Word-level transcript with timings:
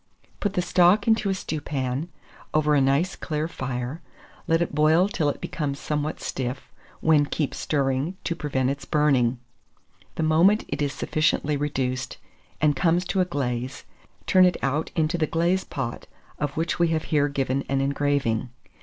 Put 0.39 0.53
the 0.53 0.63
stock 0.63 1.07
into 1.07 1.29
a 1.29 1.35
stewpan, 1.35 2.07
over 2.55 2.73
a 2.73 2.81
nice 2.81 3.15
clear 3.15 3.47
fire; 3.47 4.01
let 4.47 4.59
it 4.59 4.73
boil 4.73 5.07
till 5.07 5.29
it 5.29 5.39
becomes 5.39 5.77
somewhat 5.79 6.19
stiff, 6.19 6.71
when 7.01 7.27
keep 7.27 7.53
stirring, 7.53 8.17
to 8.23 8.35
prevent 8.35 8.71
its 8.71 8.83
burning. 8.83 9.37
The 10.15 10.23
moment 10.23 10.65
it 10.69 10.81
is 10.81 10.91
sufficiently 10.91 11.55
reduced, 11.55 12.17
and 12.59 12.75
comes 12.75 13.05
to 13.05 13.21
a 13.21 13.25
glaze, 13.25 13.83
turn 14.25 14.43
it 14.45 14.57
out 14.63 14.89
into 14.95 15.19
the 15.19 15.27
glaze 15.27 15.63
pot, 15.63 16.07
of 16.39 16.57
which 16.57 16.79
we 16.79 16.87
have 16.87 17.03
here 17.13 17.27
given 17.27 17.63
an 17.69 17.79
engraving. 17.79 18.49